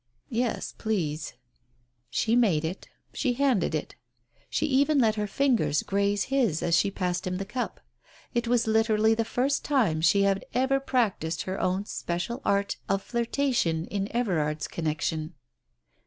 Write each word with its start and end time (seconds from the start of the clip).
"Yes, 0.31 0.73
please." 0.79 1.35
She 2.09 2.35
made 2.35 2.65
it. 2.65 2.89
She 3.13 3.33
handed 3.33 3.75
it. 3.75 3.93
She 4.49 4.65
even 4.65 4.97
let 4.97 5.13
her 5.13 5.27
fingers 5.27 5.83
graze 5.83 6.23
his 6.33 6.63
as 6.63 6.75
she 6.75 6.89
passed 6.89 7.27
him 7.27 7.37
the 7.37 7.45
cup. 7.45 7.79
It 8.33 8.47
was 8.47 8.65
literally 8.65 9.13
the 9.13 9.23
first 9.23 9.63
time 9.63 10.01
she 10.01 10.23
had 10.23 10.43
ever 10.55 10.79
practised 10.79 11.43
her 11.43 11.61
own 11.61 11.85
special 11.85 12.41
art 12.43 12.77
of 12.89 13.03
flirtation 13.03 13.85
in 13.89 14.11
Everard's 14.11 14.67
connection. 14.67 15.35